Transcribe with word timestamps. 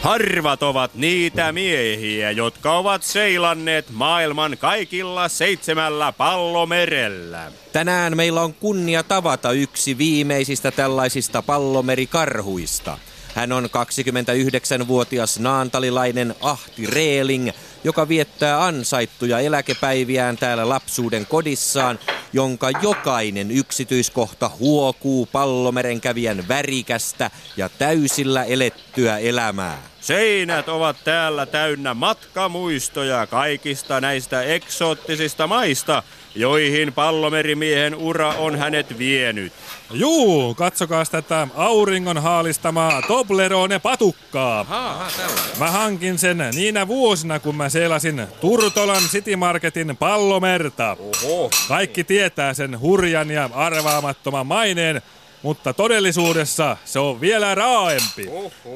Harvat 0.00 0.62
ovat 0.62 0.94
niitä 0.94 1.52
miehiä, 1.52 2.30
jotka 2.30 2.78
ovat 2.78 3.02
seilanneet 3.02 3.90
maailman 3.90 4.56
kaikilla 4.58 5.28
seitsemällä 5.28 6.12
pallomerellä. 6.12 7.52
Tänään 7.72 8.16
meillä 8.16 8.40
on 8.40 8.54
kunnia 8.54 9.02
tavata 9.02 9.52
yksi 9.52 9.98
viimeisistä 9.98 10.70
tällaisista 10.70 11.42
pallomerikarhuista. 11.42 12.98
Hän 13.34 13.52
on 13.52 13.64
29-vuotias 13.64 15.38
naantalilainen 15.38 16.34
Ahti 16.40 16.86
Reeling, 16.86 17.50
joka 17.88 18.08
viettää 18.08 18.64
ansaittuja 18.64 19.38
eläkepäiviään 19.38 20.36
täällä 20.36 20.68
lapsuuden 20.68 21.26
kodissaan, 21.26 21.98
jonka 22.32 22.70
jokainen 22.82 23.50
yksityiskohta 23.50 24.50
huokuu 24.58 25.26
pallomeren 25.26 26.00
kävijän 26.00 26.48
värikästä 26.48 27.30
ja 27.56 27.68
täysillä 27.68 28.44
elettyä 28.44 29.18
elämää. 29.18 29.78
Seinät 30.00 30.68
ovat 30.68 30.96
täällä 31.04 31.46
täynnä 31.46 31.94
matkamuistoja 31.94 33.26
kaikista 33.26 34.00
näistä 34.00 34.42
eksoottisista 34.42 35.46
maista, 35.46 36.02
joihin 36.34 36.92
pallomerimiehen 36.92 37.94
ura 37.94 38.28
on 38.28 38.58
hänet 38.58 38.98
vienyt. 38.98 39.52
Juu, 39.92 40.54
katsokaa 40.54 41.04
tätä 41.04 41.48
auringon 41.54 42.18
haalistamaa 42.18 43.02
Toblerone 43.02 43.78
patukkaa. 43.78 44.60
Aha, 44.60 45.10
mä 45.58 45.70
hankin 45.70 46.18
sen 46.18 46.38
niinä 46.54 46.88
vuosina, 46.88 47.38
kun 47.38 47.56
mä 47.56 47.68
seilasin 47.78 48.26
Turtolan 48.40 49.02
City 49.02 49.36
Marketin 49.36 49.96
pallomerta. 49.96 50.96
Oho. 51.24 51.50
Kaikki 51.68 52.04
tietää 52.04 52.54
sen 52.54 52.80
hurjan 52.80 53.30
ja 53.30 53.50
arvaamattoman 53.52 54.46
maineen, 54.46 55.02
mutta 55.42 55.72
todellisuudessa 55.72 56.76
se 56.84 56.98
on 56.98 57.20
vielä 57.20 57.54
raaempi. 57.54 58.30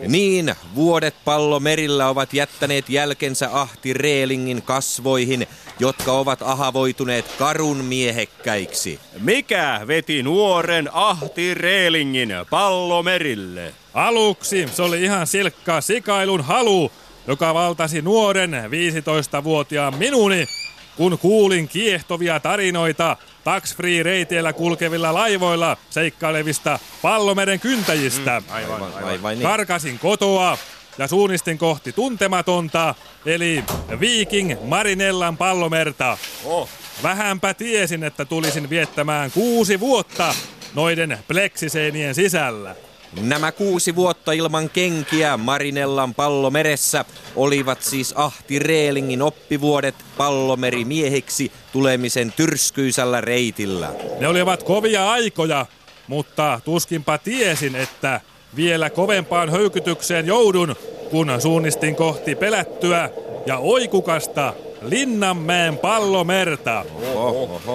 Niin, 0.09 0.55
vuodet 0.74 1.15
pallomerillä 1.24 2.09
ovat 2.09 2.34
jättäneet 2.34 2.88
jälkensä 2.88 3.48
Ahti 3.52 3.93
Reelingin 3.93 4.62
kasvoihin, 4.62 5.46
jotka 5.79 6.12
ovat 6.12 6.43
ahavoituneet 6.43 7.24
karun 7.38 7.84
miehekkäiksi. 7.84 9.01
Mikä 9.21 9.80
veti 9.87 10.23
nuoren 10.23 10.88
Ahti 10.93 11.55
Reelingin 11.55 12.32
pallomerille? 12.51 13.74
Aluksi 13.95 14.68
se 14.73 14.82
oli 14.82 15.02
ihan 15.02 15.27
silkka 15.27 15.80
sikailun 15.80 16.40
halu, 16.40 16.93
joka 17.26 17.54
valtasi 17.54 18.02
nuoren 18.02 18.52
15-vuotiaan 18.52 19.95
minuni, 19.95 20.46
kun 20.96 21.18
kuulin 21.18 21.68
kiehtovia 21.68 22.40
tarinoita 22.40 23.16
tax-free-reiteillä 23.45 24.52
kulkevilla 24.52 25.15
laivoilla 25.15 25.76
seikkailevista 25.90 26.78
pallomeren 27.02 27.60
kyntäjistä. 27.60 28.40
Mm, 28.40 28.54
aivan, 28.54 28.82
aivan, 28.82 29.04
aivan 29.04 29.34
niin. 29.34 29.43
Karkasin 29.43 29.98
kotoa 29.98 30.59
ja 30.98 31.09
suunnistin 31.09 31.59
kohti 31.59 31.93
tuntematonta, 31.93 32.95
eli 33.26 33.65
Viking 34.00 34.54
Marinellan 34.65 35.37
pallomerta. 35.37 36.18
Oh. 36.45 36.68
Vähänpä 37.02 37.54
tiesin, 37.54 38.04
että 38.04 38.24
tulisin 38.24 38.70
viettämään 38.70 39.30
kuusi 39.30 39.80
vuotta 39.80 40.34
noiden 40.74 41.18
pleksiseinien 41.28 42.15
sisällä. 42.15 42.74
Nämä 43.21 43.52
kuusi 43.52 43.96
vuotta 43.96 44.32
ilman 44.32 44.71
kenkiä 44.71 45.37
Marinellan 45.37 46.15
pallomeressä 46.15 47.05
olivat 47.37 47.82
siis 47.82 48.15
Ahti 48.16 48.59
Reelingin 48.59 49.23
oppivuodet 49.23 49.95
pallomerimiehiksi 50.16 51.52
tulemisen 51.73 52.33
tyrskyisällä 52.33 53.21
reitillä. 53.21 53.93
Ne 54.21 54.29
olivat 54.29 54.63
kovia 54.63 55.10
aikoja, 55.10 55.66
mutta 56.07 56.60
tuskinpa 56.65 57.18
tiesin, 57.18 57.77
että 57.77 58.21
vielä 58.57 58.90
kovempaan 58.90 59.51
höykytykseen 59.51 60.27
joudun, 60.27 60.77
kun 61.10 61.33
suunnistin 61.38 61.96
kohti 61.96 62.35
pelättyä 62.35 63.10
ja 63.46 63.59
oikukasta 63.59 64.55
Linnanmäen 64.83 65.78
pallomerta. 65.78 66.84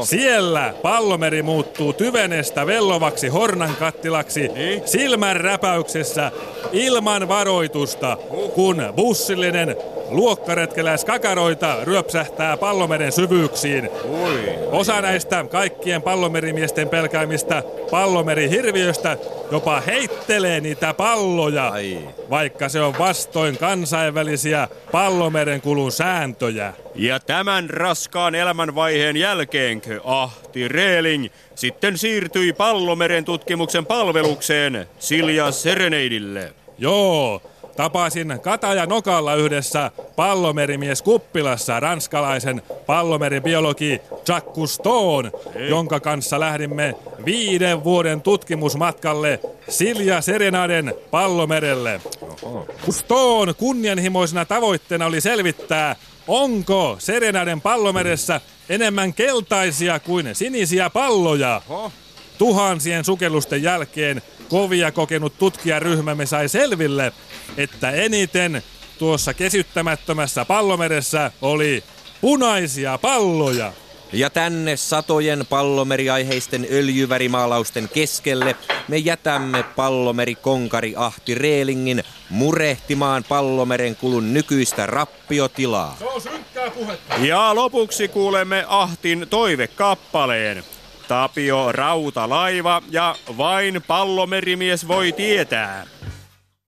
Siellä 0.04 0.74
pallomeri 0.82 1.44
muuttuu 1.44 1.94
tyvenestä 1.94 2.66
vellovaksi 2.66 3.28
hornankattilaksi 3.28 4.48
niin? 4.48 4.88
silmän 4.88 5.36
räpäyksessä 5.36 6.32
ilman 6.72 7.28
varoitusta, 7.28 8.18
kun 8.56 8.84
bussillinen 8.96 9.76
luokkaretkeläis 10.10 11.06
kakaroita 11.06 11.78
ryöpsähtää 11.84 12.58
pallomeren 12.58 13.12
syvyyksiin. 13.12 13.90
Osa 14.72 15.02
näistä 15.02 15.46
kaikkien 15.52 16.02
pallomerimiesten 16.02 16.90
pelkäämistä 16.90 17.64
pallomerihirviöstä 17.92 19.18
jopa 19.52 19.82
heittelee 19.82 20.60
niitä 20.60 20.94
palloja, 20.94 21.68
Ai. 21.68 22.00
vaikka 22.30 22.70
se 22.70 22.82
on 22.82 22.94
vastoin 23.00 23.58
kansainvälisiä 23.58 24.68
pallomerenkulun 24.92 25.92
sääntöjä. 25.92 26.74
Ja 26.96 27.20
tämän 27.20 27.70
raskaan 27.70 28.36
elämänvaiheen 28.36 29.18
jälkeenkö 29.18 30.02
Ahti 30.04 30.68
Reeling 30.68 31.28
sitten 31.56 31.98
siirtyi 31.98 32.54
pallomeren 32.54 33.26
tutkimuksen 33.26 33.86
palvelukseen 33.86 34.88
Silja 35.00 35.52
Sereneidille? 35.52 36.54
Joo, 36.78 37.42
Tapasin 37.78 38.40
Kataja 38.42 38.86
Nokalla 38.86 39.36
yhdessä 39.36 39.92
pallomerimies 40.16 41.02
Kuppilassa 41.02 41.80
ranskalaisen 41.80 42.62
pallomeribiologi 42.86 44.02
Jacques 44.28 44.56
Cousteau, 44.56 45.24
jonka 45.70 46.00
kanssa 46.00 46.40
lähdimme 46.40 46.96
viiden 47.26 47.84
vuoden 47.84 48.22
tutkimusmatkalle 48.22 49.40
Silja 49.70 50.22
Serenaden 50.22 50.94
pallomerelle. 51.12 52.02
Cousteau 52.86 53.54
kunnianhimoisena 53.58 54.46
tavoitteena 54.46 55.06
oli 55.06 55.22
selvittää, 55.22 55.96
onko 56.28 56.96
Serenaden 57.00 57.62
pallomeressä 57.62 58.42
enemmän 58.70 59.14
keltaisia 59.14 60.00
kuin 60.00 60.36
sinisiä 60.36 60.90
palloja. 60.90 61.62
Tuhansien 62.38 63.06
sukellusten 63.06 63.64
jälkeen 63.64 64.22
kovia 64.50 64.92
kokenut 64.92 65.38
tutkijaryhmämme 65.38 66.26
sai 66.26 66.50
selville, 66.50 67.14
että 67.58 67.92
eniten 67.92 68.64
tuossa 69.00 69.34
kesyttämättömässä 69.34 70.46
pallomeressä 70.46 71.32
oli 71.42 71.84
punaisia 72.22 72.98
palloja. 72.98 73.74
Ja 74.14 74.30
tänne 74.30 74.78
satojen 74.78 75.46
pallomeriaiheisten 75.50 76.68
öljyvärimaalausten 76.72 77.90
keskelle 77.90 78.56
me 78.88 78.98
jätämme 78.98 79.64
pallomeri-konkari 79.64 80.94
Ahti 80.96 81.36
Reelingin 81.36 82.04
murehtimaan 82.30 83.24
pallomeren 83.24 83.96
kulun 83.96 84.34
nykyistä 84.34 84.86
rappiotilaa. 84.86 85.96
Se 86.00 86.06
on 86.06 86.22
synkkää 86.22 86.70
puhetta. 86.70 87.16
Ja 87.16 87.56
lopuksi 87.56 88.08
kuulemme 88.08 88.66
Ahtin 88.68 89.28
toivekappaleen. 89.30 90.64
Tapio 91.08 91.72
Rautalaiva 91.72 92.82
ja 92.92 93.16
vain 93.38 93.82
pallomerimies 93.88 94.88
voi 94.88 95.12
tietää. 95.12 95.97